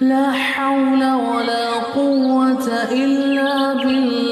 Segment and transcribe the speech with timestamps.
[0.00, 4.24] لا حول ولا قوة إلا بالله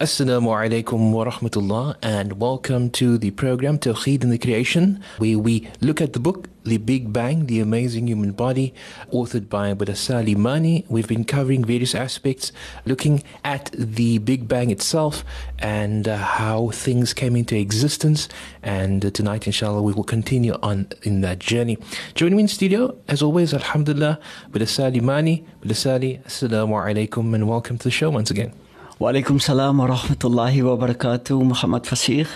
[0.00, 5.68] Assalamu alaikum wa rahmatullah and welcome to the program Tawheed in the Creation where we
[5.82, 8.74] look at the book The Big Bang, The Amazing Human Body
[9.12, 10.84] authored by Badasali Manie.
[10.88, 12.52] We've been covering various aspects
[12.84, 15.24] looking at the Big Bang itself
[15.58, 18.28] and uh, how things came into existence
[18.62, 21.78] and uh, tonight inshallah we will continue on in that journey.
[22.14, 24.20] Joining me in studio as always alhamdulillah
[24.50, 25.46] Badasali Manie.
[25.62, 28.52] Badasali assalamu alaikum and welcome to the show once again.
[29.00, 32.28] Walaikum salam wa rahmatullahi wa barakatuh, Muhammad Fasih.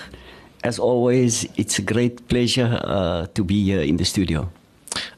[0.65, 4.49] As always, it's a great pleasure uh, to be here in the studio.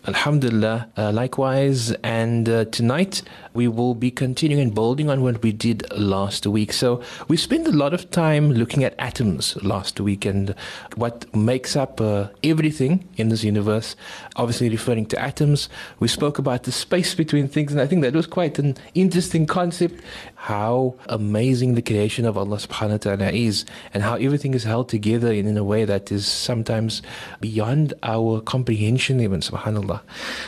[0.06, 1.90] Alhamdulillah, uh, likewise.
[2.04, 3.22] And uh, tonight
[3.54, 6.72] we will be continuing building on what we did last week.
[6.72, 10.54] So we spent a lot of time looking at atoms last week and
[10.94, 13.96] what makes up uh, everything in this universe,
[14.36, 15.68] obviously referring to atoms.
[15.98, 19.46] We spoke about the space between things, and I think that was quite an interesting
[19.46, 20.00] concept.
[20.36, 24.88] How amazing the creation of Allah subhanahu wa ta'ala is, and how everything is held
[24.88, 27.02] together in, in a way that is sometimes
[27.40, 29.95] beyond our comprehension, even subhanAllah.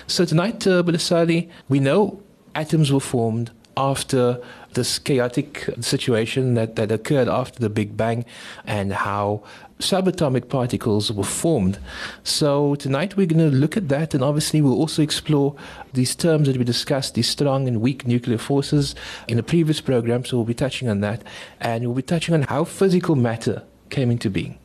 [0.06, 2.20] So tonight, uh, Salie, we know
[2.54, 4.42] atoms were formed after
[4.74, 8.24] this chaotic situation that, that occurred after the Big Bang
[8.66, 9.42] and how
[9.78, 11.78] subatomic particles were formed.
[12.24, 15.54] So tonight we're going to look at that and obviously we'll also explore
[15.92, 18.96] these terms that we discussed, these strong and weak nuclear forces
[19.28, 20.24] in the previous program.
[20.24, 21.22] So we'll be touching on that
[21.60, 24.58] and we'll be touching on how physical matter came into being.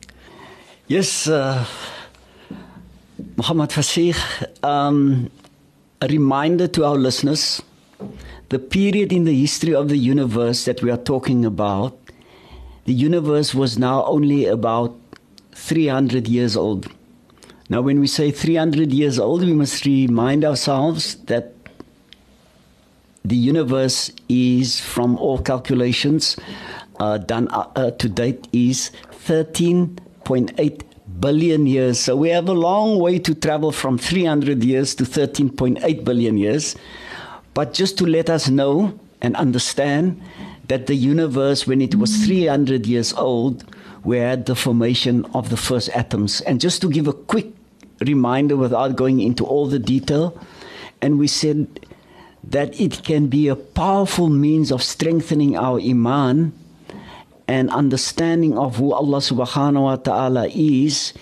[0.88, 1.64] Yes, uh,
[3.36, 4.16] Muhammad Fasih,
[4.62, 5.30] um,
[6.00, 7.62] a reminder to our listeners
[8.50, 11.98] the period in the history of the universe that we are talking about,
[12.84, 14.94] the universe was now only about
[15.52, 16.88] 300 years old.
[17.70, 21.54] Now, when we say 300 years old, we must remind ourselves that
[23.24, 26.36] the universe is, from all calculations
[27.00, 28.90] uh, done uh, to date, is
[29.26, 30.82] 13.8
[31.20, 31.98] billion years.
[32.00, 36.76] So we have a long way to travel from 300 years to 13.8 billion years.
[37.54, 40.20] But just to let us know and understand
[40.68, 43.64] that the universe, when it was 300 years old,
[44.02, 46.40] we had the formation of the first atoms.
[46.42, 47.52] And just to give a quick
[48.00, 50.38] reminder without going into all the detail,
[51.00, 51.86] and we said
[52.42, 56.52] that it can be a powerful means of strengthening our iman
[57.46, 61.12] and understanding of who Allah subhanahu wa ta'ala is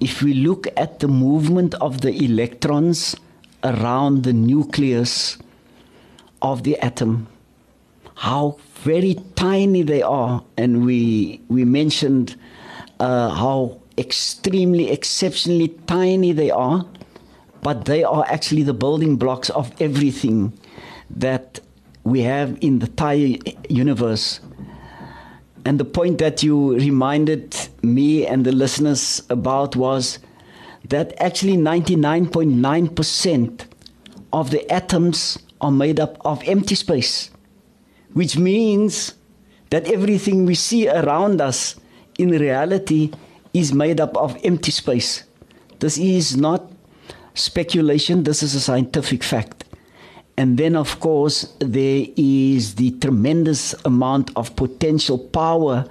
[0.00, 3.16] if we look at the movement of the electrons
[3.64, 5.36] around the nucleus
[6.40, 7.26] of the atom
[8.18, 10.42] how very tiny they are.
[10.56, 12.36] And we we mentioned
[12.98, 16.86] uh, how extremely exceptionally tiny they are
[17.62, 20.52] but they are actually the building blocks of everything
[21.10, 21.58] that
[22.04, 23.34] we have in the entire
[23.68, 24.38] universe
[25.68, 30.18] and the point that you reminded me and the listeners about was
[30.88, 33.66] that actually 99.9%
[34.32, 37.30] of the atoms are made up of empty space,
[38.14, 39.12] which means
[39.68, 41.76] that everything we see around us
[42.18, 43.12] in reality
[43.52, 45.24] is made up of empty space.
[45.80, 46.72] This is not
[47.34, 49.64] speculation, this is a scientific fact.
[50.38, 55.84] And then, of course, there is the tremendous amount of potential power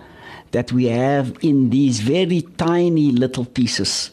[0.51, 4.09] that we have in these very tiny little pieces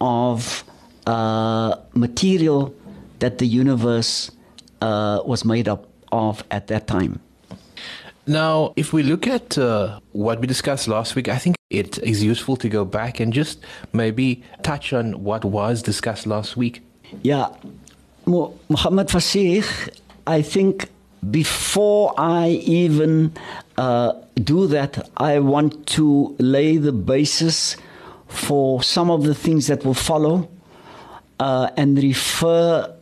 [0.00, 0.64] of
[1.06, 2.74] uh, material
[3.18, 4.30] that the universe
[4.80, 7.20] uh, was made up of at that time.
[8.26, 12.24] Now, if we look at uh, what we discussed last week, I think it is
[12.24, 16.80] useful to go back and just maybe touch on what was discussed last week.
[17.22, 17.48] Yeah,
[18.68, 19.64] Muhammad Fasih,
[20.26, 20.88] I think
[21.30, 23.32] before I even
[23.76, 27.76] uh, do that, I want to lay the basis
[28.28, 30.48] for some of the things that will follow
[31.40, 32.94] uh, and refer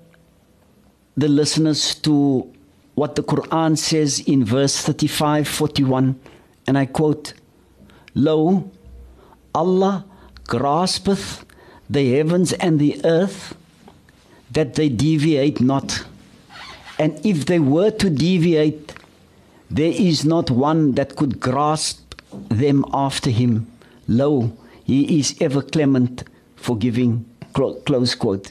[1.16, 2.50] the listeners to
[2.94, 6.19] what the Quran says in verse 35 41.
[6.66, 7.34] And I quote,
[8.14, 8.70] Lo,
[9.54, 10.04] Allah
[10.46, 11.44] graspeth
[11.90, 13.57] the heavens and the earth
[14.52, 16.04] that they deviate not.
[16.98, 18.94] And if they were to deviate,
[19.70, 22.14] there is not one that could grasp
[22.48, 23.70] them after him.
[24.06, 24.52] Lo,
[24.84, 26.24] he is ever clement,
[26.56, 27.24] forgiving.
[27.52, 28.50] Close quote.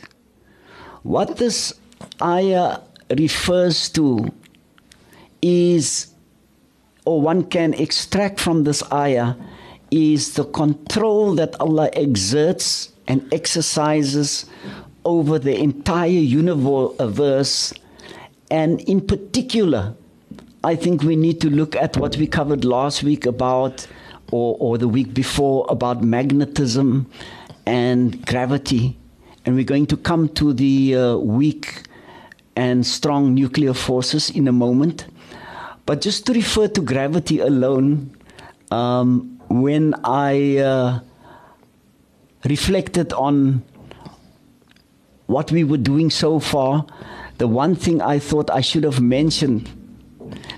[1.04, 1.74] What this
[2.22, 2.80] ayah
[3.18, 4.28] refers to
[5.42, 6.08] is,
[7.06, 9.36] or one can extract from this ayah,
[9.92, 14.46] is the control that Allah exerts and exercises
[15.08, 17.74] over the entire universe.
[18.52, 19.96] And in particular,
[20.64, 23.88] I think we need to look at what we covered last week about,
[24.32, 27.10] or, or the week before, about magnetism
[27.66, 28.98] and gravity.
[29.46, 31.84] And we're going to come to the uh, weak
[32.58, 35.06] and strong nuclear forces in a moment.
[35.86, 38.12] But just to refer to gravity alone,
[38.72, 41.00] um, when I uh,
[42.44, 43.64] reflected on
[45.28, 46.86] what we were doing so far,
[47.38, 49.70] the one thing I thought I should have mentioned,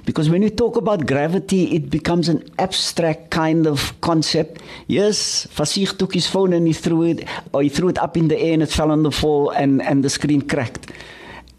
[0.06, 4.62] because when we talk about gravity, it becomes an abstract kind of concept.
[4.88, 8.28] Yes, Fasih took his phone and he threw it, or he threw it up in
[8.28, 10.92] the air and it fell on the floor and, and the screen cracked.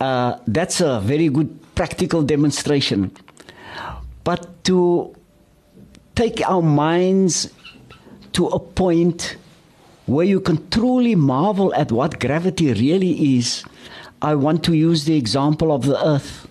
[0.01, 3.13] Uh, that's a very good practical demonstration.
[4.25, 5.15] But to
[6.15, 7.53] take our minds
[8.33, 9.37] to a point
[10.07, 13.65] where you can truly marvel at what gravity really is,
[14.23, 16.49] I want to use the example of the Earth.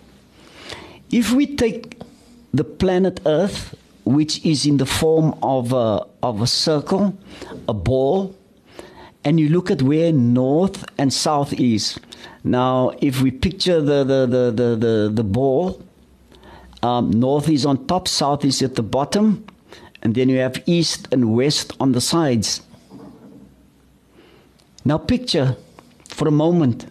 [1.11, 1.99] If we take
[2.53, 3.75] the planet Earth,
[4.05, 7.15] which is in the form of a, of a circle,
[7.67, 8.35] a ball,
[9.23, 11.99] and you look at where north and south is.
[12.43, 15.83] Now, if we picture the, the, the, the, the, the ball,
[16.81, 19.45] um, north is on top, south is at the bottom,
[20.01, 22.61] and then you have east and west on the sides.
[24.85, 25.57] Now, picture
[26.07, 26.87] for a moment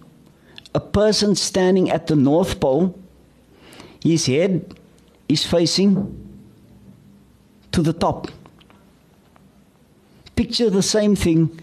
[0.75, 2.99] a person standing at the North Pole,
[4.03, 4.79] his head
[5.29, 5.95] is facing
[7.73, 8.29] to the top.
[10.37, 11.61] Picture the same thing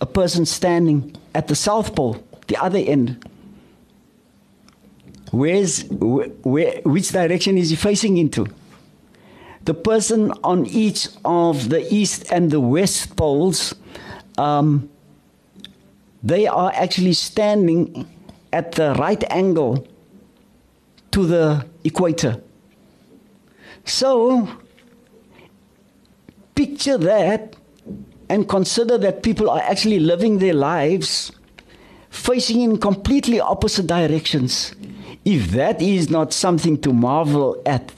[0.00, 3.24] a person standing at the South Pole, the other end.
[5.30, 8.46] Where's, where, which direction is he facing into?
[9.64, 13.74] The person on each of the east and the west poles
[14.38, 14.88] um,
[16.22, 18.08] they are actually standing
[18.52, 19.86] at the right angle
[21.10, 22.40] to the equator.
[23.84, 24.48] So,
[26.54, 27.56] picture that
[28.28, 31.32] and consider that people are actually living their lives
[32.10, 34.74] facing in completely opposite directions.
[35.24, 37.92] If that is not something to marvel at,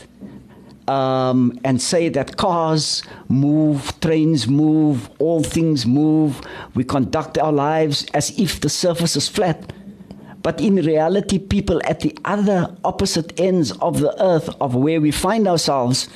[0.89, 6.41] um, and say that cars move, trains move, all things move.
[6.75, 9.73] We conduct our lives as if the surface is flat.
[10.43, 15.11] But in reality, people at the other opposite ends of the earth, of where we
[15.11, 16.09] find ourselves,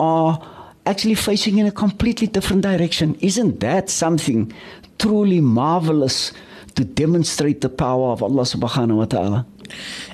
[0.00, 0.42] are
[0.84, 3.14] actually facing in a completely different direction.
[3.20, 4.52] Isn't that something
[4.98, 6.32] truly marvelous
[6.74, 9.46] to demonstrate the power of Allah subhanahu wa ta'ala?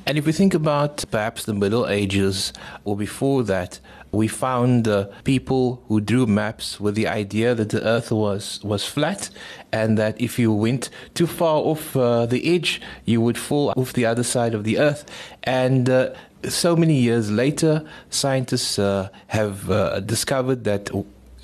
[0.05, 2.53] And if we think about perhaps the Middle Ages
[2.85, 3.81] or before that,
[4.15, 8.85] we found uh, people who drew maps with the idea that the earth was, was
[8.85, 9.31] flat
[9.73, 13.93] and that if you went too far off uh, the edge, you would fall off
[13.93, 15.05] the other side of the earth.
[15.43, 16.15] And uh,
[16.49, 20.91] so many years later, scientists uh, have uh, discovered that,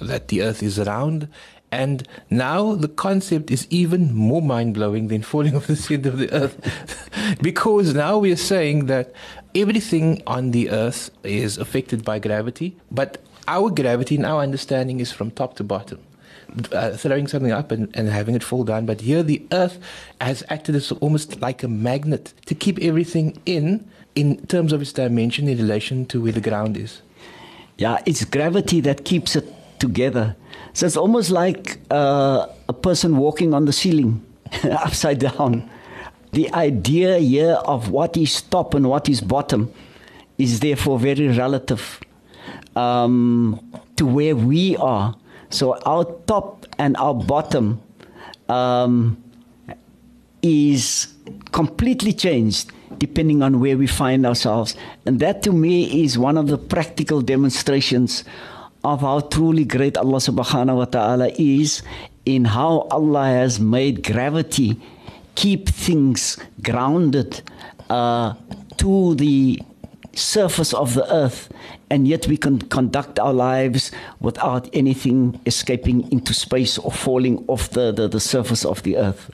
[0.01, 1.29] that the earth is round
[1.73, 6.19] and now the concept is even more mind blowing than falling off the center of
[6.19, 7.39] the earth.
[7.43, 9.13] because now we are saying that
[9.55, 15.12] everything on the earth is affected by gravity, but our gravity in our understanding is
[15.12, 16.00] from top to bottom.
[16.73, 18.85] Uh, throwing something up and, and having it fall down.
[18.85, 19.78] But here the earth
[20.21, 24.92] has acted as almost like a magnet to keep everything in, in terms of its
[24.92, 27.02] dimension in relation to where the ground is.
[27.78, 29.47] Yeah, it's gravity that keeps it
[29.78, 30.35] together.
[30.73, 34.25] So it's almost like uh, a person walking on the ceiling,
[34.64, 35.71] upside down.
[36.33, 39.73] The idea here of what is top and what is bottom
[40.39, 42.01] is therefore very relative
[42.77, 43.61] um,
[43.97, 45.17] to where we are.
[45.51, 47.83] So our top and our bottom
[48.49, 49.23] um,
[50.43, 51.13] is
[51.53, 54.77] completely changed depending on where we find ourselves.
[55.07, 58.25] And that to me is one of the practical demonstrations
[58.85, 61.83] of how truly great Allah subhanahu wa ta'ala is
[62.25, 64.81] in how Allah has made gravity
[65.40, 67.40] keep things grounded
[67.88, 68.35] uh,
[68.76, 69.59] to the
[70.12, 71.49] surface of the earth
[71.88, 77.70] and yet we can conduct our lives without anything escaping into space or falling off
[77.70, 79.30] the, the, the surface of the earth.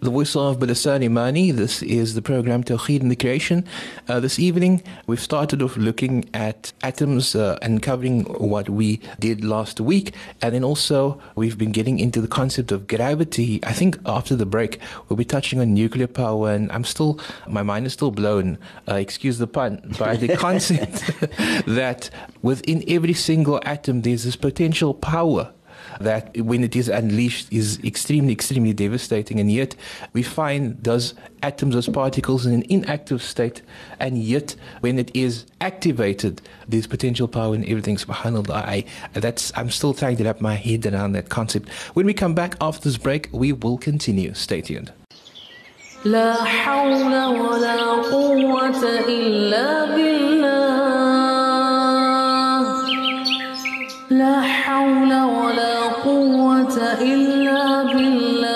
[0.00, 1.50] The voice of Balasan Imani.
[1.50, 3.64] This is the program Tawheed in the Creation.
[4.06, 9.44] Uh, this evening, we've started off looking at atoms uh, and covering what we did
[9.44, 10.14] last week.
[10.40, 13.58] And then also, we've been getting into the concept of gravity.
[13.64, 14.78] I think after the break,
[15.08, 16.52] we'll be touching on nuclear power.
[16.52, 21.10] And I'm still, my mind is still blown, uh, excuse the pun, by the concept
[21.66, 22.08] that
[22.42, 25.52] within every single atom, there's this potential power
[25.99, 29.39] that when it is unleashed is extremely, extremely devastating.
[29.39, 29.75] And yet
[30.13, 33.61] we find those atoms, those particles in an inactive state.
[33.99, 37.97] And yet when it is activated, there's potential power in everything.
[37.97, 38.51] SubhanAllah.
[38.51, 41.69] I, that's, I'm still trying to wrap my head around that concept.
[41.93, 44.33] When we come back after this break, we will continue.
[44.33, 44.91] Stay tuned.
[46.05, 47.75] لا حول ولا
[48.11, 50.56] قوة إلا بالله
[54.10, 58.48] لا حول ولا قوة إلا بالله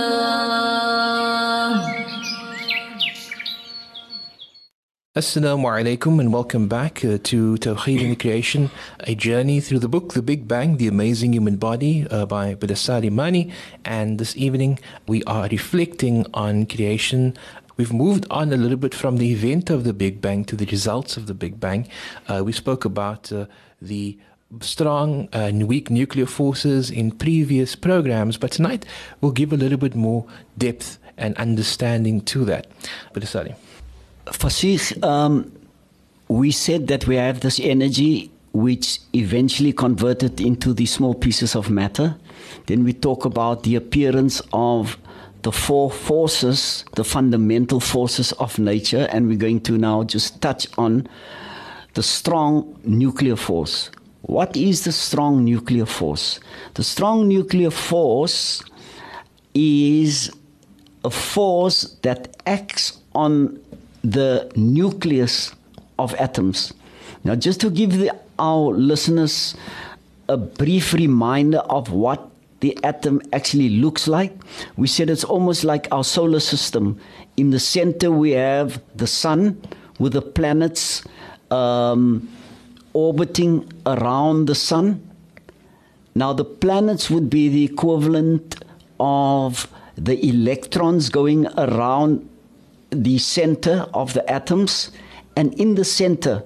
[5.14, 10.14] Assalamu alaikum and welcome back uh, to Tawheed and Creation, a journey through the book
[10.14, 13.52] The Big Bang, The Amazing Human Body uh, by Bidassari Manie.
[13.84, 17.36] And this evening we are reflecting on creation
[17.76, 20.66] We've moved on a little bit from the event of the Big Bang to the
[20.66, 21.88] results of the Big Bang.
[22.28, 23.46] Uh, we spoke about uh,
[23.80, 24.18] the
[24.60, 28.84] strong and weak nuclear forces in previous programs, but tonight
[29.20, 30.26] we'll give a little bit more
[30.58, 32.66] depth and understanding to that.
[33.14, 33.54] Bidasari.
[34.26, 35.50] Fasih, um,
[36.28, 41.70] we said that we have this energy which eventually converted into the small pieces of
[41.70, 42.16] matter.
[42.66, 44.98] Then we talk about the appearance of
[45.42, 50.66] the four forces, the fundamental forces of nature, and we're going to now just touch
[50.78, 51.08] on
[51.94, 53.90] the strong nuclear force.
[54.22, 56.40] What is the strong nuclear force?
[56.74, 58.62] The strong nuclear force
[59.54, 60.30] is
[61.04, 63.60] a force that acts on
[64.02, 65.54] the nucleus
[65.98, 66.72] of atoms.
[67.24, 69.56] Now, just to give the, our listeners
[70.28, 74.32] a brief reminder of what the atom actually looks like,
[74.76, 76.98] we said it's almost like our solar system.
[77.36, 79.60] In the center, we have the sun
[79.98, 81.02] with the planets
[81.50, 82.28] um,
[82.92, 85.08] orbiting around the sun.
[86.14, 88.62] Now, the planets would be the equivalent
[89.00, 92.28] of the electrons going around
[92.90, 94.90] the center of the atoms,
[95.36, 96.44] and in the center,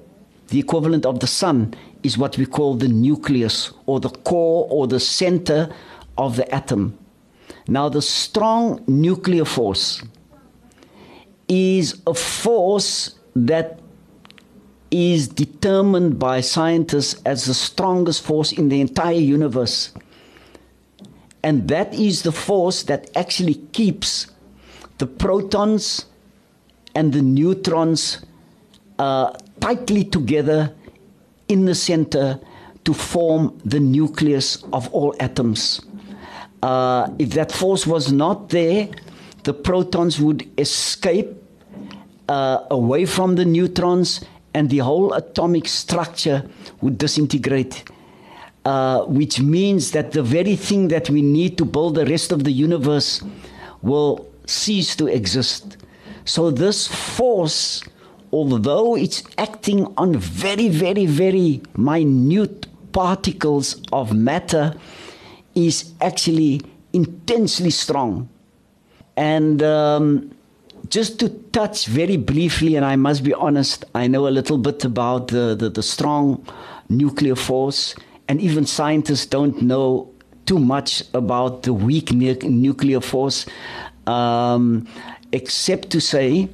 [0.48, 4.86] the equivalent of the sun is what we call the nucleus or the core or
[4.86, 5.68] the center
[6.16, 6.96] of the atom.
[7.66, 10.02] Now, the strong nuclear force
[11.48, 13.80] is a force that
[14.90, 19.92] is determined by scientists as the strongest force in the entire universe.
[21.42, 24.26] And that is the force that actually keeps
[24.98, 26.06] the protons
[26.94, 28.24] and the neutrons
[28.98, 30.74] uh, tightly together
[31.48, 32.40] in the center
[32.84, 35.84] to form the nucleus of all atoms.
[36.62, 38.88] Uh, if that force was not there,
[39.44, 41.28] the protons would escape
[42.28, 44.24] uh, away from the neutrons
[44.56, 46.42] and the whole atomic structure
[46.80, 47.84] would disintegrate.
[48.64, 52.42] Uh, which means that the very thing that we need to build the rest of
[52.42, 53.22] the universe
[53.82, 55.76] will cease to exist.
[56.24, 57.84] So, this force,
[58.32, 64.74] although it's acting on very, very, very minute particles of matter,
[65.54, 68.28] is actually intensely strong.
[69.16, 70.35] And um,
[70.88, 74.84] just to touch very briefly, and I must be honest, I know a little bit
[74.84, 76.46] about the, the, the strong
[76.88, 77.94] nuclear force,
[78.28, 80.10] and even scientists don't know
[80.46, 83.46] too much about the weak nu- nuclear force.
[84.06, 84.86] Um,
[85.32, 86.48] except to say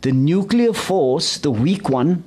[0.00, 2.24] the nuclear force, the weak one,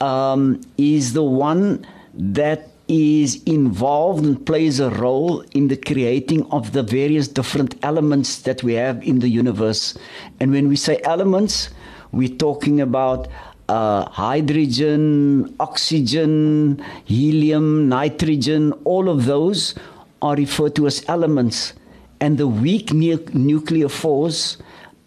[0.00, 6.72] um, is the one that is involved and plays a role in the creating of
[6.72, 9.96] the various different elements that we have in the universe.
[10.40, 11.68] And when we say elements,
[12.12, 13.28] we're talking about
[13.68, 19.74] uh, hydrogen, oxygen, helium, nitrogen, all of those
[20.22, 21.74] are referred to as elements.
[22.20, 24.56] And the weak nu- nuclear force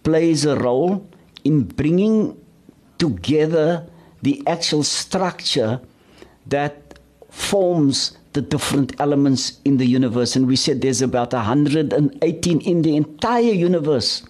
[0.03, 1.07] plays a role
[1.43, 2.39] in bringing
[2.99, 3.87] together
[4.21, 5.81] the actual structure
[6.45, 6.80] that
[7.31, 10.35] forms the different elements in the universe.
[10.35, 14.23] And we said there's about 118 in the entire universe.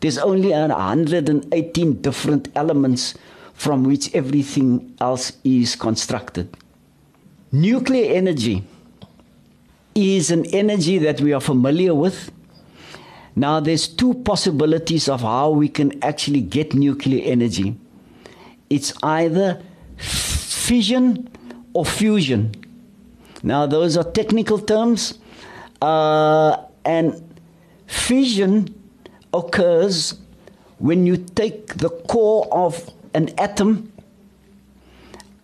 [0.00, 3.14] There's only 118 different elements
[3.54, 6.54] from which everything else is constructed.
[7.50, 8.64] Nuclear energy
[9.94, 12.30] is an energy that we are familiar with
[13.36, 17.76] Now, there's two possibilities of how we can actually get nuclear energy.
[18.68, 19.62] It's either
[19.96, 21.28] fission
[21.72, 22.54] or fusion.
[23.42, 25.18] Now, those are technical terms,
[25.80, 27.38] uh, and
[27.86, 28.74] fission
[29.32, 30.14] occurs
[30.78, 33.92] when you take the core of an atom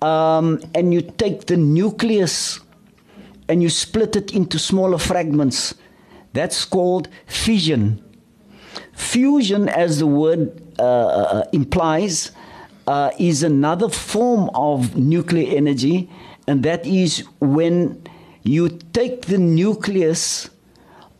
[0.03, 2.61] um, and you take the nucleus
[3.49, 5.75] and you split it into smaller fragments.
[6.33, 8.03] That's called fission.
[8.93, 12.33] Fusion, as the word uh, uh, implies,
[12.87, 16.09] uh, is another form of nuclear energy,
[16.47, 18.03] and that is when
[18.43, 20.49] you take the nucleus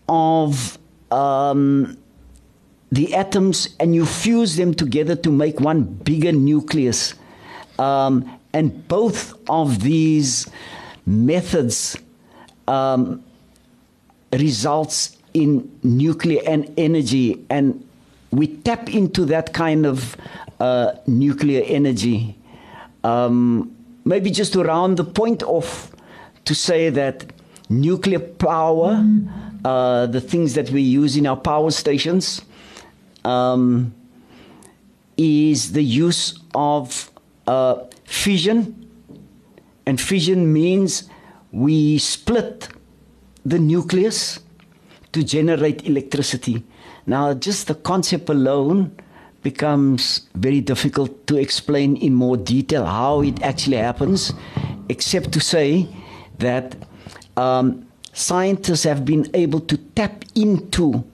[0.09, 0.79] of
[1.11, 1.99] um,
[2.93, 7.15] the atoms and you fuse them together to make one bigger nucleus.
[7.79, 10.49] Um, and both of these
[11.05, 11.97] methods
[12.69, 13.23] um,
[14.33, 17.87] results in nuclear and energy, and
[18.31, 20.17] we tap into that kind of
[20.61, 22.39] uh, nuclear energy.
[23.05, 25.93] Um, maybe just to round the point off,
[26.45, 27.33] to say that
[27.69, 29.05] nuclear power,
[29.65, 32.43] uh, the things that we use in our power stations,
[33.25, 33.93] um,
[35.17, 37.11] is the use of
[37.47, 38.89] uh, fission.
[39.87, 41.09] And fission means
[41.53, 42.69] we split
[43.45, 44.41] the nucleus
[45.13, 46.65] to generate electricity.
[47.07, 48.97] Now, just the concept alone
[49.47, 54.33] becomes very difficult to explain in more detail how it actually happens,
[54.89, 55.87] except to say
[56.39, 56.75] that
[57.37, 61.05] um, scientists have been able to tap into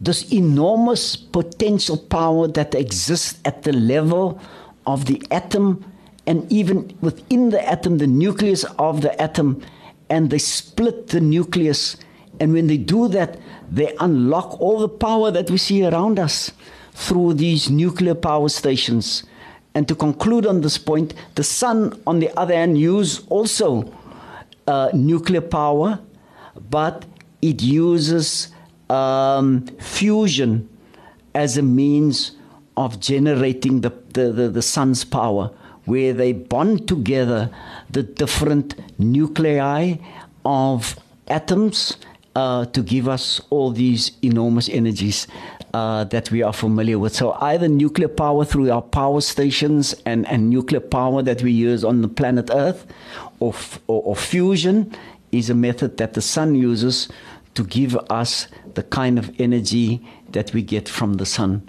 [0.00, 4.40] this enormous potential power that exists at the level
[4.86, 5.84] of the atom
[6.26, 9.60] and even within the atom, the nucleus of the atom,
[10.08, 11.98] and they split the nucleus.
[12.40, 13.38] And when they do that,
[13.70, 16.50] they unlock all the power that we see around us
[16.98, 19.22] through these nuclear power stations.
[19.72, 23.92] And to conclude on this point, the sun, on the other hand, uses also
[24.66, 26.00] uh, nuclear power,
[26.68, 27.04] but
[27.40, 28.48] it uses
[28.90, 30.68] um, fusion
[31.36, 32.32] as a means
[32.76, 35.52] of generating the, the, the, the sun's power,
[35.84, 37.48] where they bond together
[37.90, 39.94] the different nuclei
[40.44, 41.96] of atoms
[42.34, 45.28] uh, to give us all these enormous energies
[45.78, 47.14] uh, that we are familiar with.
[47.14, 51.84] So, either nuclear power through our power stations and, and nuclear power that we use
[51.84, 52.84] on the planet Earth,
[53.38, 53.54] or,
[53.86, 54.92] or, or fusion
[55.30, 57.08] is a method that the sun uses
[57.54, 61.68] to give us the kind of energy that we get from the sun.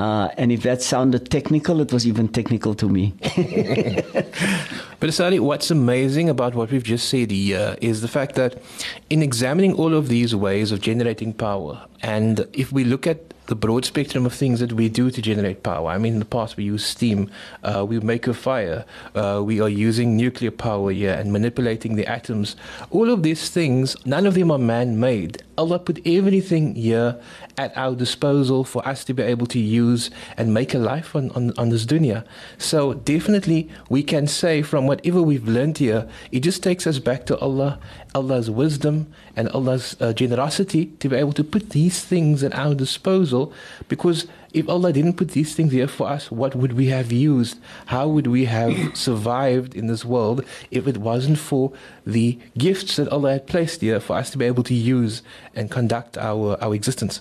[0.00, 3.12] Uh, and if that sounded technical, it was even technical to me.
[3.20, 8.62] but Asali, what's amazing about what we've just said here is the fact that
[9.10, 13.56] in examining all of these ways of generating power, and if we look at the
[13.56, 15.90] broad spectrum of things that we do to generate power.
[15.90, 17.28] I mean, in the past we use steam,
[17.64, 18.84] uh, we make a fire,
[19.16, 22.54] uh, we are using nuclear power here and manipulating the atoms.
[22.90, 25.42] All of these things, none of them are man made.
[25.58, 27.20] Allah put everything here
[27.58, 31.30] at our disposal for us to be able to use and make a life on,
[31.32, 32.24] on, on this dunya.
[32.56, 37.26] So, definitely, we can say from whatever we've learned here, it just takes us back
[37.26, 37.78] to Allah,
[38.14, 42.74] Allah's wisdom, and Allah's uh, generosity to be able to put these things at our
[42.74, 43.39] disposal.
[43.88, 47.58] Because if Allah didn't put these things here for us, what would we have used?
[47.86, 48.74] How would we have
[49.06, 51.72] survived in this world if it wasn't for
[52.06, 55.22] the gifts that Allah had placed here for us to be able to use
[55.54, 57.20] and conduct our, our existence?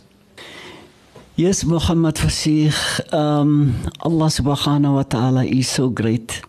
[1.36, 2.76] Yes, Muhammad Fasih,
[3.14, 6.42] um, Allah subhanahu wa ta'ala is so great.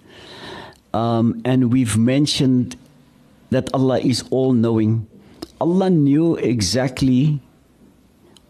[0.93, 2.75] Um, and we've mentioned
[3.51, 5.07] that Allah is all knowing.
[5.61, 7.39] Allah knew exactly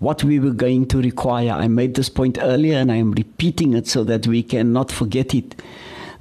[0.00, 1.50] what we were going to require.
[1.50, 5.34] I made this point earlier and I am repeating it so that we cannot forget
[5.34, 5.62] it.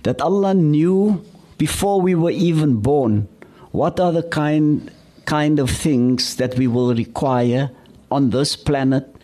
[0.04, 1.26] That Allah knew
[1.58, 3.28] before we were even born
[3.72, 4.92] what are the kind,
[5.26, 7.72] kind of things that we will require
[8.12, 9.16] on this planet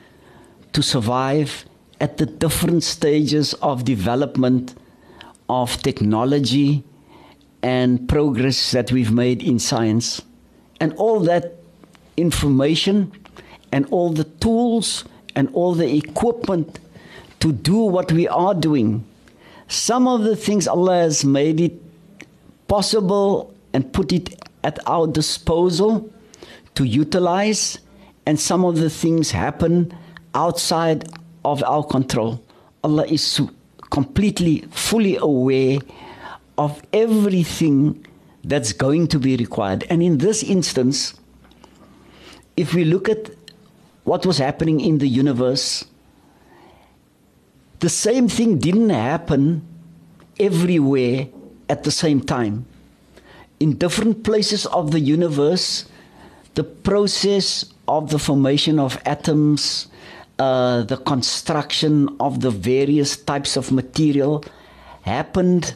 [0.72, 1.66] to survive
[2.00, 4.76] at the different stages of development
[5.50, 6.84] of technology
[7.62, 10.22] and progress that we've made in science.
[10.80, 11.56] And all that
[12.16, 13.12] information
[13.76, 15.04] and all the tools
[15.36, 16.80] and all the equipment
[17.42, 19.06] to do what we are doing.
[19.68, 21.74] Some of the things Allah has made it
[22.70, 26.10] possible and put it at our disposal
[26.76, 27.80] to utilize,
[28.26, 29.94] and some of the things happen
[30.34, 31.10] outside
[31.44, 32.42] of our control.
[32.82, 33.42] Allah is
[33.90, 35.80] completely, fully aware
[36.58, 38.06] of everything
[38.46, 39.84] that's going to be required.
[39.90, 41.20] And in this instance,
[42.56, 43.35] if we look at
[44.06, 45.84] what was happening in the universe,
[47.80, 49.68] the same thing didn't happen
[50.40, 51.28] everywhere
[51.68, 52.66] at the same time.
[53.60, 55.86] In different places of the universe,
[56.54, 59.88] the process of the formation of atoms,
[60.38, 64.44] uh, the construction of the various types of material
[65.02, 65.76] happened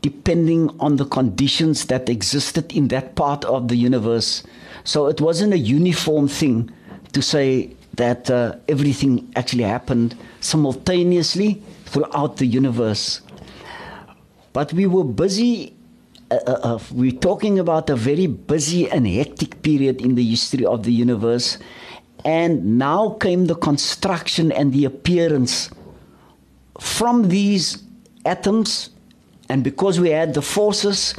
[0.00, 4.42] depending on the conditions that existed in that part of the universe.
[4.84, 6.70] So it wasn't a uniform thing
[7.14, 13.20] to say that uh, everything actually happened simultaneously throughout the universe.
[14.52, 15.74] But we were busy,
[16.30, 20.66] uh, uh, uh, we're talking about a very busy and hectic period in the history
[20.66, 21.58] of the universe.
[22.24, 25.70] And now came the construction and the appearance
[26.80, 27.82] from these
[28.24, 28.90] atoms.
[29.48, 31.14] And because we had the forces,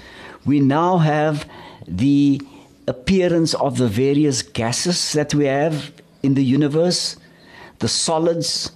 [0.46, 1.48] we now have
[1.88, 2.42] the
[2.88, 5.92] appearance of the various gases that we have
[6.24, 7.18] in the universe,
[7.80, 8.72] the solids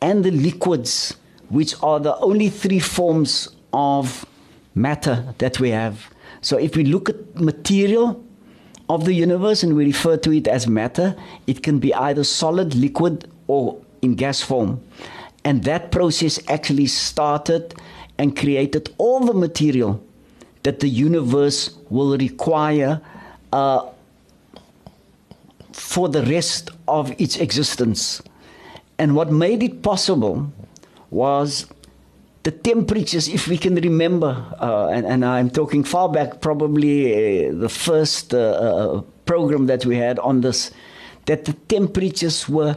[0.00, 1.16] and the liquids,
[1.48, 4.26] which are the only three forms of
[4.74, 6.10] matter that we have.
[6.40, 8.22] So if we look at material
[8.88, 12.74] of the universe and we refer to it as matter, it can be either solid,
[12.74, 14.82] liquid, or in gas form.
[15.44, 17.74] And that process actually started
[18.18, 20.02] and created all the material
[20.62, 23.00] that the universe will require
[23.54, 23.86] uh,
[25.72, 28.20] for the rest of its existence.
[28.98, 30.52] And what made it possible
[31.10, 31.66] was
[32.42, 37.54] the temperatures, if we can remember, uh, and, and, I'm talking far back, probably uh,
[37.54, 40.70] the first uh, uh, program that we had on this,
[41.26, 42.76] that the temperatures were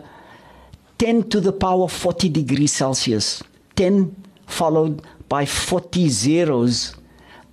[1.00, 3.44] 10 to the power 40 degrees Celsius.
[3.76, 6.96] 10 followed by 40 zeros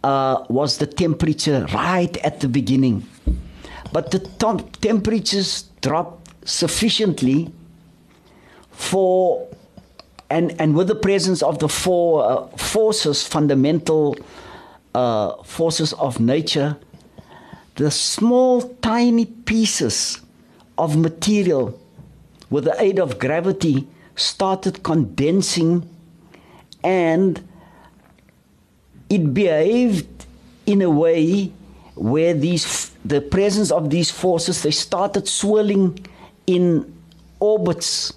[0.04, 3.02] uh, was the temperature right at the beginning.
[3.94, 4.18] But the
[4.80, 7.52] temperatures dropped sufficiently
[8.72, 9.46] for,
[10.28, 14.16] and, and with the presence of the four uh, forces, fundamental
[14.96, 16.76] uh, forces of nature,
[17.76, 20.20] the small, tiny pieces
[20.76, 21.78] of material
[22.50, 25.88] with the aid of gravity started condensing
[26.82, 27.48] and
[29.08, 30.26] it behaved
[30.66, 31.52] in a way
[31.94, 35.98] where these the presence of these forces they started swirling
[36.46, 36.92] in
[37.40, 38.12] orbits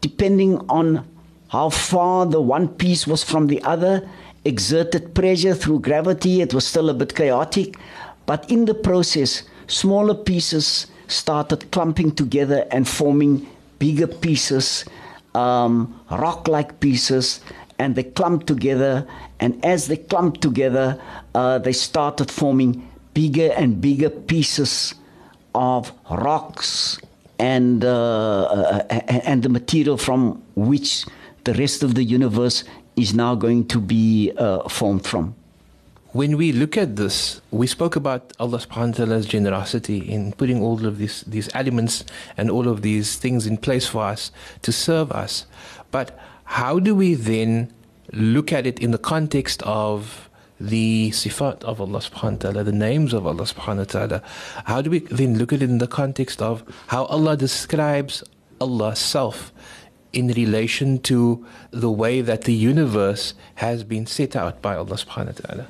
[0.00, 1.06] depending on
[1.48, 4.08] how far the one piece was from the other
[4.44, 7.76] exerted pressure through gravity it was still a bit chaotic
[8.26, 13.46] but in the process smaller pieces started clumping together and forming
[13.78, 14.84] bigger pieces
[15.34, 17.40] um, rock like pieces
[17.78, 19.06] and they clumped together
[19.40, 21.00] and as they clumped together,
[21.34, 24.94] uh, they started forming bigger and bigger pieces
[25.54, 26.98] of rocks
[27.38, 28.82] and, uh, uh,
[29.24, 31.06] and the material from which
[31.44, 32.64] the rest of the universe
[32.96, 35.34] is now going to be uh, formed from.
[36.12, 40.62] When we look at this, we spoke about Allah subhanahu wa ta'ala's generosity in putting
[40.62, 42.04] all of these, these elements
[42.36, 45.46] and all of these things in place for us to serve us.
[45.90, 47.70] But how do we then
[48.10, 52.72] look at it in the context of the sifat of Allah subhanahu wa ta'ala, the
[52.72, 54.22] names of Allah subhanahu wa ta'ala,
[54.64, 58.24] how do we then look at it in the context of how Allah describes
[58.62, 59.52] Allah's self
[60.14, 65.44] in relation to the way that the universe has been set out by Allah subhanahu
[65.44, 65.66] wa ta'ala?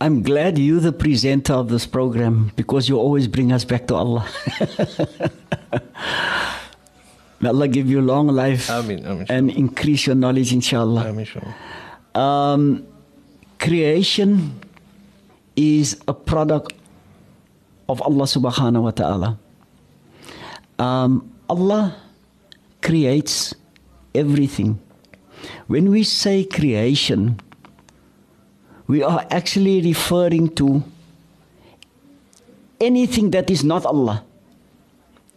[0.00, 3.96] I'm glad you're the presenter of this program because you always bring us back to
[3.96, 4.28] Allah.
[7.44, 11.12] May Allah give you long life Amen, amen, and increase your knowledge, inshallah.
[12.14, 12.86] Um,
[13.60, 14.56] creation
[15.54, 16.72] is a product
[17.86, 19.36] of Allah subhanahu wa ta'ala.
[20.80, 21.92] Um, Allah
[22.80, 23.52] creates
[24.14, 24.80] everything.
[25.66, 27.44] When we say creation,
[28.88, 30.80] we are actually referring to
[32.80, 34.24] anything that is not Allah.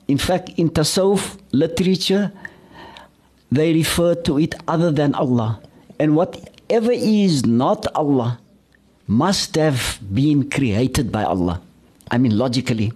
[0.08, 2.32] In fact, in Tasawwuf literature,
[3.52, 5.60] they refer to it other than Allah.
[6.00, 8.40] And whatever is not Allah
[9.08, 11.62] must have been created by Allah.
[12.12, 12.92] I mean, logically.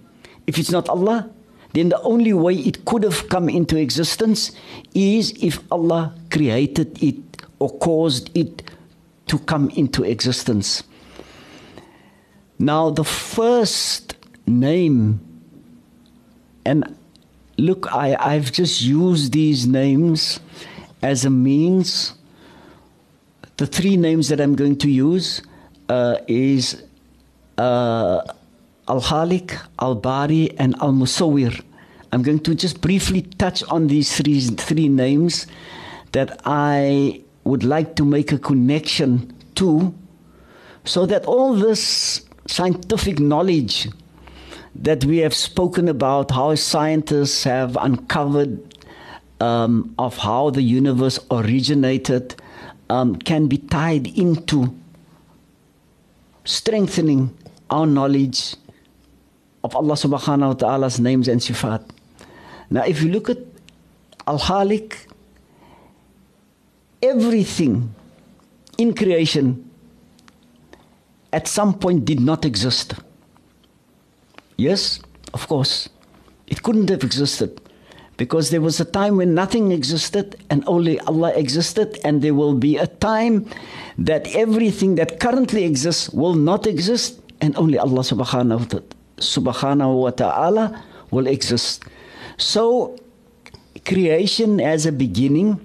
[0.46, 1.28] If it's not Allah,
[1.72, 4.52] then the only way it could have come into existence
[4.94, 7.16] is if Allah created it
[7.58, 8.62] or caused it
[9.26, 10.82] to come into existence.
[12.58, 15.20] Now, the first name,
[16.64, 16.94] and
[17.62, 20.40] look, I, I've just used these names
[21.00, 22.14] as a means.
[23.56, 25.42] The three names that I'm going to use
[25.88, 26.82] uh, is
[27.58, 28.22] uh,
[28.88, 31.62] Al Khaliq, Al Bari, and Al Musawwir.
[32.10, 35.46] I'm going to just briefly touch on these three, three names
[36.10, 39.94] that I would like to make a connection to
[40.84, 43.88] so that all this scientific knowledge
[44.74, 48.60] that we have spoken about, how scientists have uncovered
[49.40, 52.34] um, of how the universe originated,
[52.88, 54.74] um, can be tied into
[56.44, 57.36] strengthening
[57.70, 58.54] our knowledge
[59.64, 61.84] of Allah subhanahu wa ta'ala's names and sifat.
[62.70, 63.38] Now, if you look at
[64.26, 64.94] Al Khaliq,
[67.02, 67.94] everything
[68.78, 69.70] in creation
[71.32, 72.94] at some point did not exist.
[74.56, 75.00] Yes,
[75.34, 75.88] of course.
[76.46, 77.60] It couldn't have existed
[78.16, 82.54] because there was a time when nothing existed and only Allah existed, and there will
[82.54, 83.48] be a time
[83.98, 91.26] that everything that currently exists will not exist, and only Allah subhanahu, wa ta'ala will
[91.26, 91.84] exist.
[92.36, 92.96] So,
[93.84, 95.58] creation has a beginning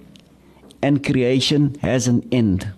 [0.82, 2.72] and creation has an end.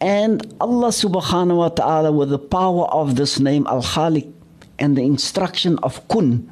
[0.00, 4.30] And Allah subhanahu wa ta'ala, with the power of this name, Al Khaliq,
[4.78, 6.50] and the instruction of Kun,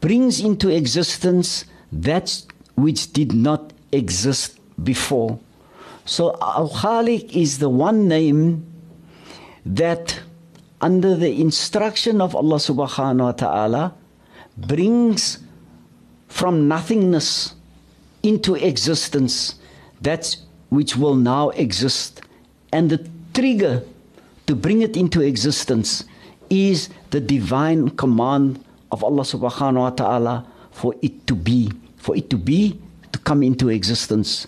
[0.00, 2.42] brings into existence that
[2.74, 5.38] which did not exist before.
[6.04, 8.66] So Al Khaliq is the one name
[9.64, 10.20] that,
[10.80, 13.94] under the instruction of Allah subhanahu wa ta'ala,
[14.56, 15.38] brings
[16.28, 17.54] from nothingness
[18.22, 19.56] into existence
[20.02, 20.36] that
[20.68, 22.20] which will now exist.
[22.72, 23.82] And the trigger
[24.46, 26.04] to bring it into existence
[26.50, 32.30] is the divine command of Allah subhanahu wa ta'ala for it to be, for it
[32.30, 32.78] to be,
[33.12, 34.46] to come into existence.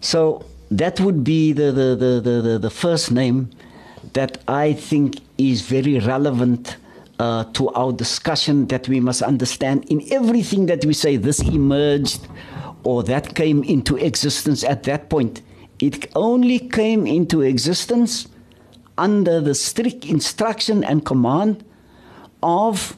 [0.00, 3.50] So that would be the, the, the, the, the first name
[4.12, 6.76] that I think is very relevant
[7.18, 12.26] uh, to our discussion that we must understand in everything that we say this emerged
[12.82, 15.40] or that came into existence at that point.
[15.80, 18.28] It only came into existence
[18.96, 21.64] under the strict instruction and command
[22.42, 22.96] of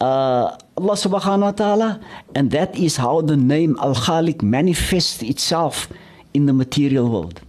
[0.00, 2.00] uh, Allah subhanahu wa ta'ala,
[2.34, 5.88] and that is how the name Al Khaliq manifests itself
[6.34, 7.40] in the material world.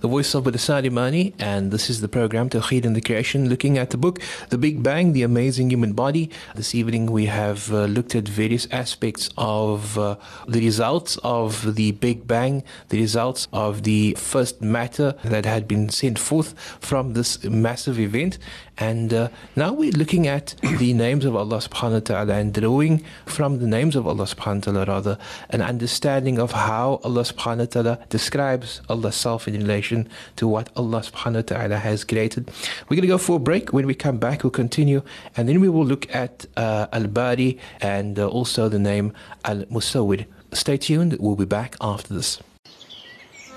[0.00, 3.78] The voice of Badasari Manie, and this is the program Tawheed and the Creation, looking
[3.78, 6.30] at the book The Big Bang, The Amazing Human Body.
[6.54, 10.16] This evening we have uh, looked at various aspects of uh,
[10.48, 15.88] the results of the Big Bang, the results of the first matter that had been
[15.88, 18.38] sent forth from this massive event.
[18.77, 23.03] And uh, now we're looking at the names of Allah subhanahu wa ta'ala and drawing
[23.25, 25.17] from the names of Allah subhanahu wa ta'ala rather
[25.49, 30.69] an understanding of how Allah subhanahu wa ta'ala describes Allah self in relation to what
[30.75, 32.49] Allah subhanahu wa ta'ala has created.
[32.87, 33.73] We're going to go for a break.
[33.73, 35.01] When we come back, we'll continue
[35.35, 39.65] and then we will look at uh, Al Bari and uh, also the name Al
[39.65, 40.25] Musawwir.
[40.53, 42.39] Stay tuned, we'll be back after this.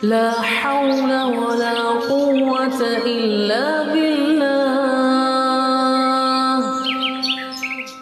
[0.03, 1.75] لا حول ولا
[2.11, 4.26] قوة إلا بالله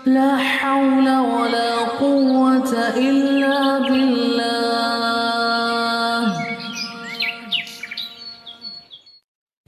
[0.06, 4.25] لا حول ولا قوة إلا بالله.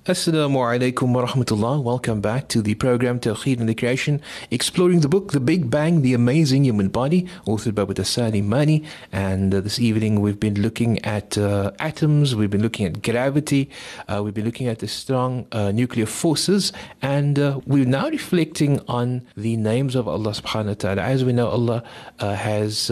[0.07, 1.83] Assalamu alaikum wa rahmatullah.
[1.83, 6.01] Welcome back to the program Tawheed and the Creation, exploring the book The Big Bang,
[6.01, 8.85] The Amazing Human Body, authored by Badasani Manie.
[9.11, 13.69] And uh, this evening we've been looking at uh, atoms, we've been looking at gravity,
[14.07, 18.79] uh, we've been looking at the strong uh, nuclear forces, and uh, we're now reflecting
[18.87, 21.01] on the names of Allah subhanahu wa ta'ala.
[21.01, 21.83] As we know, Allah
[22.19, 22.89] uh, has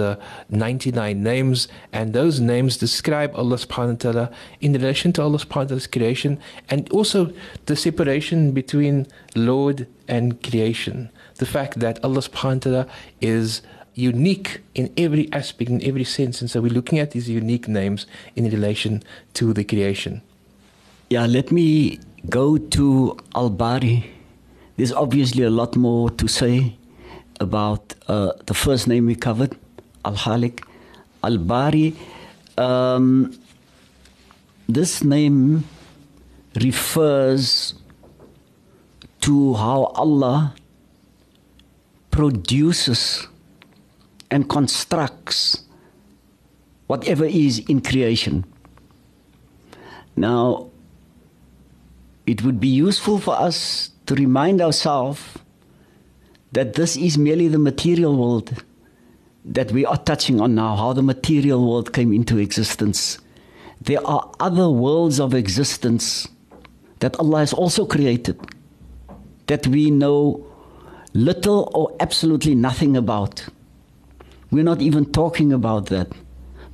[0.50, 5.56] 99 names, and those names describe Allah subhanahu wa ta'ala in relation to Allah subhanahu
[5.56, 7.32] wa ta'ala's creation and also also
[7.68, 11.10] the separation between Lord and creation.
[11.36, 12.88] The fact that Allah subhanahu wa ta'ala
[13.22, 13.62] is
[13.94, 16.42] unique in every aspect, in every sense.
[16.42, 19.04] And so we're looking at these unique names in relation
[19.36, 20.22] to the creation.
[21.12, 24.10] Yeah, let me go to Al Bari.
[24.78, 26.76] There's obviously a lot more to say
[27.40, 29.56] about uh, the first name we covered,
[30.04, 30.64] Al Khaliq.
[31.24, 31.94] Al Bari.
[32.58, 33.38] Um,
[34.68, 35.66] this name
[36.56, 37.74] refers
[39.22, 40.56] to how Allah
[42.12, 43.28] produces
[44.32, 45.64] and constructs
[46.88, 48.46] whatever is in creation.
[50.16, 50.70] Now,
[52.26, 55.22] it would be useful for us to remind ourselves
[56.52, 58.64] that this is merely the material world
[59.44, 63.20] that we are touching on now, how the material world came into existence.
[63.82, 66.28] There are other worlds of existence
[67.00, 68.40] that Allah has also created
[69.48, 70.46] that we know
[71.14, 73.46] little or absolutely nothing about.
[74.52, 76.12] We're not even talking about that.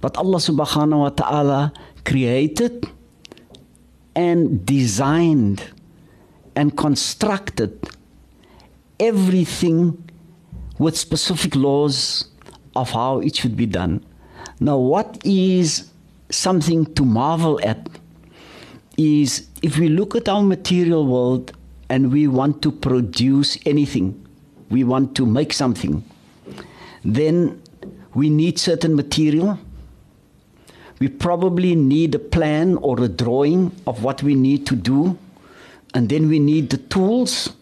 [0.01, 1.73] But Allah subhanahu wa ta'ala
[2.05, 2.85] created
[4.15, 5.63] and designed
[6.55, 7.77] and constructed
[8.99, 10.09] everything
[10.79, 12.25] with specific laws
[12.75, 14.03] of how it should be done.
[14.59, 15.91] Now, what is
[16.29, 17.90] something to marvel at
[18.97, 21.53] is if we look at our material world
[21.89, 24.25] and we want to produce anything,
[24.69, 26.03] we want to make something,
[27.03, 27.61] then
[28.13, 29.59] we need certain material.
[30.99, 35.17] We probably need a plan or a drawing of what we need to do,
[35.93, 37.53] and then we need the tools.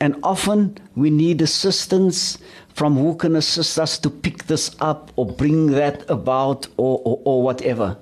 [0.00, 2.38] And often we need assistance
[2.74, 7.20] from who can assist us to pick this up or bring that about or, or,
[7.24, 7.96] or whatever.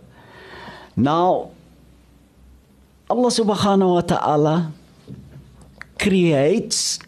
[0.97, 1.51] Now,
[3.11, 4.57] Allah subhanahu wa ta'ala
[5.99, 7.03] creates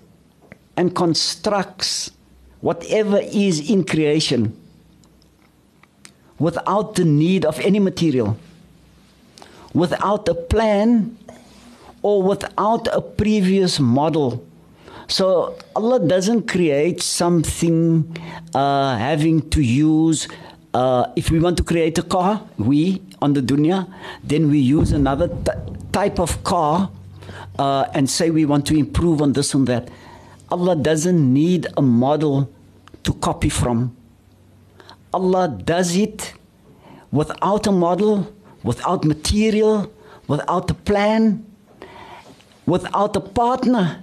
[0.77, 2.11] and constructs
[2.59, 4.51] whatever is in creation
[6.43, 8.37] without the need of any material,
[9.73, 11.17] without a plan,
[12.03, 14.43] or without a previous model.
[15.07, 18.11] So Allah doesn't create something
[18.55, 20.27] uh, having to use.
[20.75, 23.87] Uh, if we want to create a car, we on the dunya,
[24.25, 26.91] then we use another t- type of car
[27.59, 29.89] uh, and say we want to improve on this and that.
[30.51, 32.51] Allah doesn't need a model
[33.05, 33.97] to copy from.
[35.13, 36.35] Allah does it
[37.11, 39.93] without a model, without material,
[40.29, 41.45] without a plan,
[42.67, 44.03] without a partner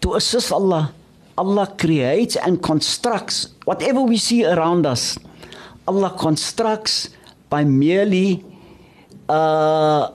[0.00, 0.92] to assist Allah.
[1.38, 5.18] Allah creates and constructs whatever we see around us.
[5.88, 7.10] Allah constructs
[7.48, 8.44] by merely
[9.28, 10.12] uh,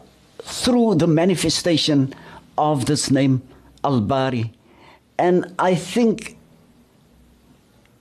[0.47, 2.13] through the manifestation
[2.57, 3.41] of this name
[3.83, 4.53] Al Bari.
[5.19, 6.37] And I think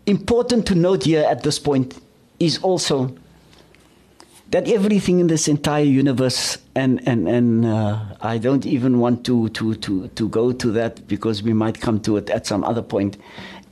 [0.07, 2.01] important to note here at this point
[2.39, 3.17] is also
[4.51, 9.49] that everything in this entire universe, and, and, and uh, I don't even want to,
[9.49, 12.83] to, to, to go to that because we might come to it at some other
[12.83, 13.17] point,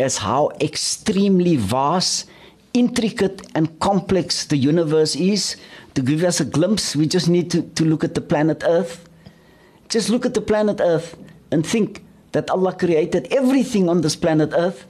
[0.01, 2.29] as how extremely vast,
[2.73, 5.57] intricate, and complex the universe is.
[5.95, 9.09] To give us a glimpse, we just need to, to look at the planet Earth.
[9.89, 11.17] Just look at the planet Earth
[11.51, 14.87] and think that Allah created everything on this planet Earth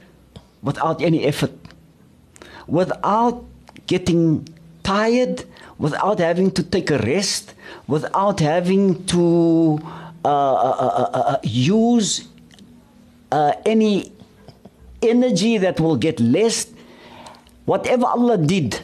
[0.62, 1.52] without any effort,
[2.66, 3.44] without
[3.86, 4.48] getting
[4.82, 5.44] tired,
[5.78, 7.54] without having to take a rest,
[7.86, 9.78] without having to
[10.24, 12.28] uh, uh, uh, use
[13.66, 14.12] any
[15.02, 16.68] energy that will get less.
[17.66, 18.80] Whatever Allah did,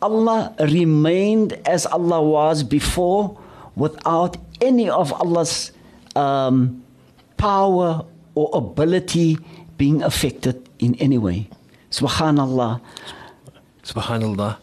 [0.00, 3.38] Allah remained as Allah was before
[3.74, 5.72] without any of Allah's
[6.14, 6.82] um,
[7.36, 9.38] power or ability
[9.76, 11.48] being affected in any way.
[11.90, 12.80] Subhanallah.
[13.82, 14.58] Subhanallah.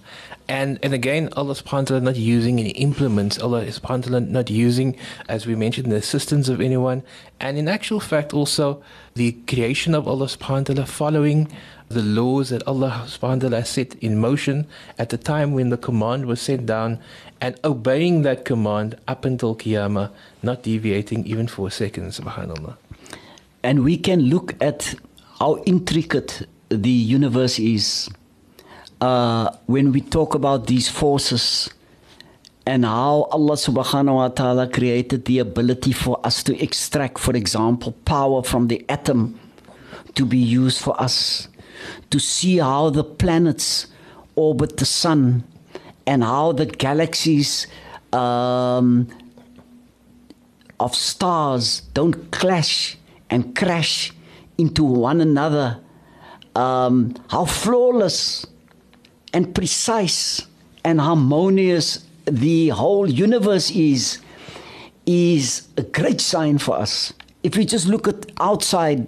[0.48, 4.20] And and again, Allah subhanahu wa ta'ala not using any implements, Allah subhanahu wa ta'ala
[4.22, 4.96] not using,
[5.28, 7.02] as we mentioned, the assistance of anyone.
[7.40, 8.84] And in actual fact also
[9.16, 11.48] the creation of Allah subhanahu wa ta'ala following
[11.90, 14.68] the laws that Allah subhanahu wa ta'ala set in motion
[15.00, 17.00] at the time when the command was sent down
[17.42, 20.12] and obeying that command up until Qiyamah,
[20.44, 22.78] not deviating even for a second, subhanAllah.
[23.64, 24.94] And we can look at
[25.40, 28.10] how intricate the universe is
[29.02, 31.70] uh, when we talk about these forces
[32.66, 37.92] and how Allah subhanahu wa ta'ala created the ability for us to extract, for example,
[38.06, 39.40] power from the atom
[40.16, 41.48] to be used for us,
[42.10, 43.88] to see how the planets
[44.36, 45.44] orbit the sun
[46.08, 47.68] and how the galaxies
[48.14, 49.08] um,
[50.80, 52.98] of stars don't clash
[53.30, 54.12] and crash
[54.58, 55.80] into one another,
[56.56, 58.46] um, how flawless
[59.36, 60.48] and precise
[60.86, 64.20] and harmonious the whole universe is,
[65.06, 67.12] is a great sign for us.
[67.44, 69.06] If we just look at outside,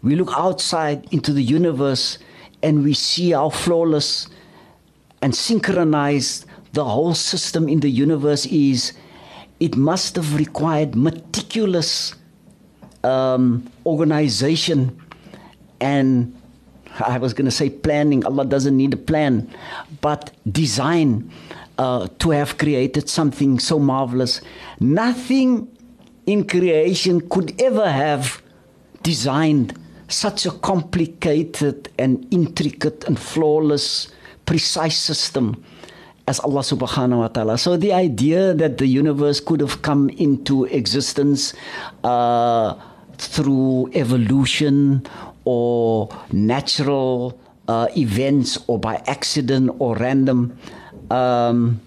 [0.00, 2.18] we look outside into the universe
[2.62, 4.28] and we see how flawless
[5.22, 8.92] and synchronized the whole system in the universe is,
[9.58, 12.14] it must have required meticulous
[13.02, 14.96] um, organization
[15.80, 16.37] and
[17.00, 18.24] I was going to say planning.
[18.24, 19.50] Allah doesn't need a plan,
[20.00, 21.30] but design
[21.78, 24.40] uh, to have created something so marvelous.
[24.80, 25.68] Nothing
[26.26, 28.42] in creation could ever have
[29.02, 29.78] designed
[30.08, 34.08] such a complicated and intricate and flawless,
[34.46, 35.64] precise system
[36.26, 37.56] as Allah subhanahu wa ta'ala.
[37.56, 41.54] So the idea that the universe could have come into existence
[42.04, 42.74] uh,
[43.16, 45.06] through evolution
[45.50, 50.52] or natural uh, events or by accident or random
[51.10, 51.80] um,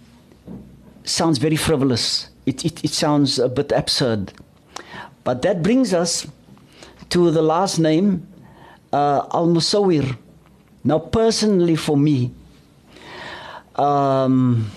[1.03, 2.29] sounds very frivolous.
[2.47, 4.33] It, it, it sounds a bit absurd.
[5.23, 6.25] But that brings us
[7.09, 8.25] to the last name,
[8.93, 10.17] uh, Al Musawwir.
[10.83, 12.33] Now, personally, for me,
[13.75, 14.71] um,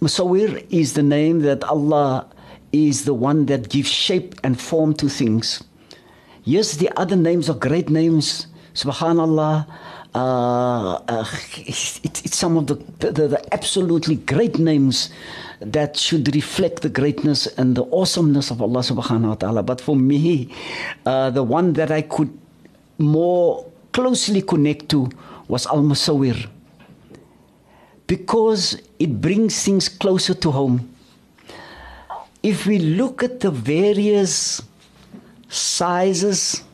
[0.00, 2.26] Musawwir is the name that Allah
[2.72, 5.62] is the one that gives shape and form to things.
[6.44, 8.46] Yes, the other names are great names.
[8.74, 9.66] Subhanallah.
[10.14, 11.24] Uh, uh,
[11.56, 15.10] it's, it's some of the, the, the absolutely great names
[15.60, 19.62] that should reflect the greatness and the awesomeness of Allah subhanahu wa ta'ala.
[19.62, 20.52] But for me,
[21.06, 22.36] uh, the one that I could
[22.98, 25.08] more closely connect to
[25.48, 26.48] was Al Musawir.
[28.06, 30.90] Because it brings things closer to home.
[32.42, 34.60] If we look at the various
[35.52, 36.64] sizes,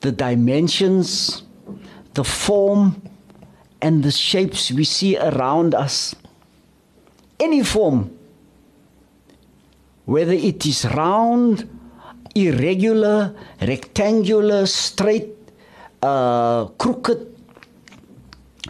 [0.00, 1.42] the dimensions,
[2.14, 3.00] the form,
[3.82, 6.14] and the shapes we see around us,
[7.38, 8.10] any form,
[10.06, 11.68] whether it is round,
[12.34, 15.28] irregular, rectangular, straight,
[16.02, 17.34] uh, crooked,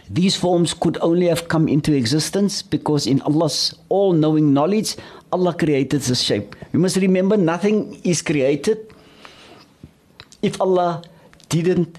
[0.09, 4.97] these forms could only have come into existence because in Allah's all knowing knowledge,
[5.31, 6.55] Allah created the shape.
[6.73, 8.84] You must remember nothing is created
[10.45, 11.01] if Allah
[11.49, 11.97] didn't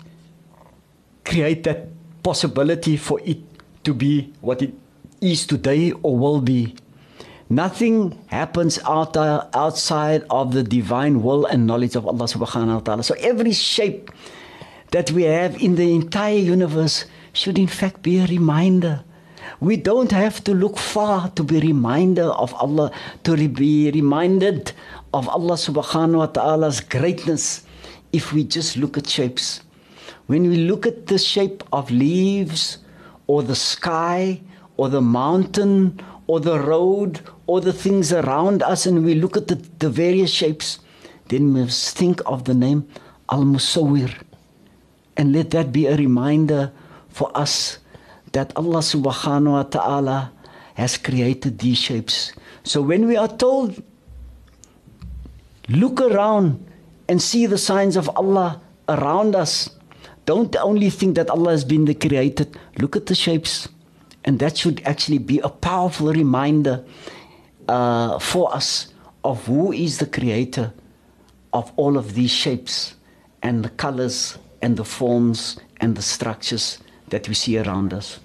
[1.27, 1.91] create that
[2.23, 3.43] possibility for it
[3.83, 4.73] to be what it
[5.21, 6.75] is today or will be.
[7.51, 12.81] Nothing happens out, uh, outside of the divine will and knowledge of Allah subhanahu wa
[12.87, 13.03] ta'ala.
[13.03, 14.11] So every shape
[14.91, 19.03] that we have in the entire universe should in fact be a reminder.
[19.61, 22.91] We don't have to look far to be reminder of Allah,
[23.23, 24.73] to be reminded
[25.15, 27.66] of Allah subhanahu wa ta'ala's greatness
[28.13, 29.63] if we just look at shapes.
[30.27, 32.79] When we look at the shape of leaves
[33.27, 34.41] or the sky
[34.77, 39.49] or the mountain or the road or the things around us and we look at
[39.49, 40.81] the, the various shapes,
[41.29, 42.89] then we must think of the name
[43.31, 44.13] Al Musawir.
[45.17, 46.73] And let that be a reminder
[47.09, 47.79] for us
[48.33, 50.33] that Allah subhanahu wa ta'ala
[50.75, 52.33] has created these shapes.
[52.65, 53.83] So when we are told,
[55.69, 56.66] look around
[57.09, 59.71] and see the signs of Allah around us,
[60.25, 62.47] don't only think that Allah has been the creator,
[62.79, 63.69] look at the shapes.
[64.25, 66.85] And that should actually be a powerful reminder
[67.69, 68.93] uh, for us
[69.25, 70.73] of who is the creator
[71.53, 72.97] of all of these shapes
[73.43, 76.79] and the colors and the forms and the structures
[77.09, 78.19] that we see around us.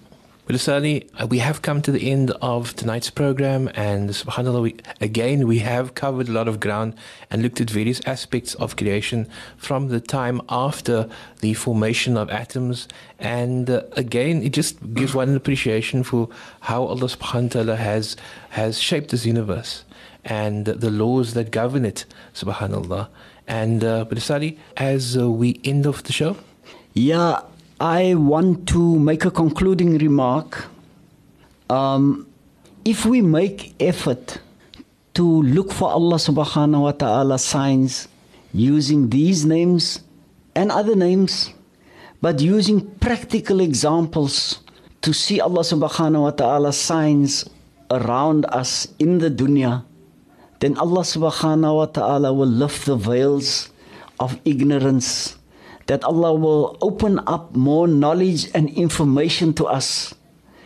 [0.50, 5.48] Well, uh, we have come to the end of tonight's program, and subhanAllah, we, again,
[5.48, 6.96] we have covered a lot of ground
[7.30, 11.08] and looked at various aspects of creation from the time after
[11.42, 12.88] the formation of atoms.
[13.20, 16.28] And uh, again, it just gives one an appreciation for
[16.62, 18.18] how Allah subhanahu wa ta'ala has,
[18.50, 19.84] has shaped this universe
[20.26, 23.10] and the laws that govern it, subhanAllah.
[23.48, 26.36] And, uh, but Salie, as uh, we end off the show,
[26.94, 27.39] Yeah,
[27.82, 30.70] I want to make a concluding remark.
[31.68, 32.28] Um,
[32.86, 34.38] if we make effort
[35.16, 38.08] to look for Allah subhanahu wa ta'ala signs
[38.54, 40.06] using these names
[40.54, 41.56] and other names,
[42.22, 44.62] but using practical examples
[45.02, 47.50] to see Allah subhanahu wa ta'ala signs
[47.90, 49.82] around us in the dunya,
[50.60, 53.74] then Allah subhanahu wa ta'ala will lift the veils
[54.20, 55.41] of ignorance
[55.92, 60.16] that Allah will open up more knowledge and information to us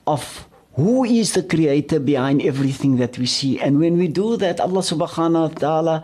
[0.06, 0.46] of
[0.78, 3.58] who is the creator behind everything that we see.
[3.60, 5.98] And when we do that, Allah subhanahu wa ta'ala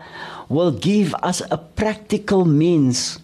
[0.48, 3.22] will give us a practical means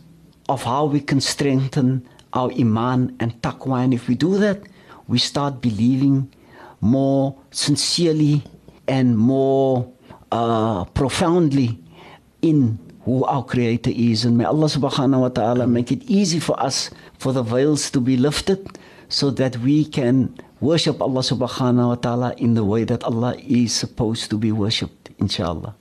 [0.49, 3.83] of how we can strengthen our iman and taqwa.
[3.83, 4.63] And if we do that,
[5.11, 6.31] we start believing
[6.81, 8.47] more sincerely
[8.87, 9.91] and more
[10.31, 11.83] uh, profoundly
[12.41, 12.79] in
[13.09, 16.91] who our creator is and may Allah subhanahu wa ta'ala make it easy for us
[17.17, 18.79] for the veils to be lifted
[19.09, 23.73] so that we can worship Allah subhanahu wa ta'ala in the way that Allah is
[23.73, 25.75] supposed to be worshipped inshallah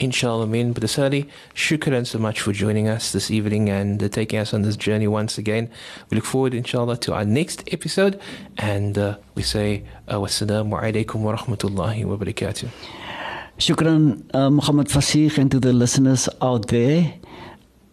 [0.00, 0.72] Inshallah, mean.
[0.72, 4.62] But Asali, shukran so much for joining us this evening and uh, taking us on
[4.62, 5.70] this journey once again.
[6.10, 8.20] We look forward, inshallah, to our next episode.
[8.58, 13.03] And uh, we say, uh, wassalamu alaikum wa rahmatullahi wa barakatuh.
[13.58, 17.14] Shukran, uh, Muhammad Fasih, and to the listeners out there.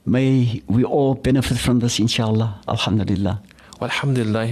[0.05, 2.59] May we all benefit from this, inshallah.
[2.67, 3.43] Alhamdulillah.
[3.81, 4.45] Alhamdulillah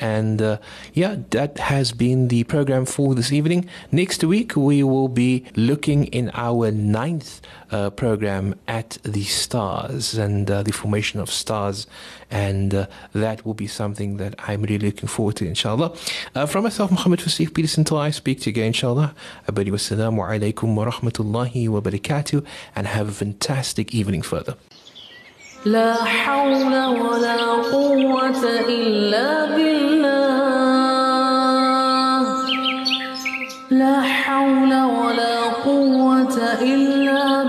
[0.00, 0.58] And uh,
[0.92, 3.68] yeah, that has been the program for this evening.
[3.92, 7.40] Next week, we will be looking in our ninth
[7.70, 11.86] uh, program at the stars and uh, the formation of stars.
[12.30, 15.96] And uh, that will be something that I'm really looking forward to, inshallah.
[16.34, 19.14] Uh, from myself, Muhammad Fasih Peterson, until I speak to you again, inshallah.
[19.48, 22.44] Abadi wassalamu alaikum wa rahmatullahi wa barakatuh.
[22.74, 24.56] And have a fantastic evening further.
[25.64, 30.40] لا حول ولا قوة إلا بالله.
[33.70, 37.44] لا حول ولا قوة إلا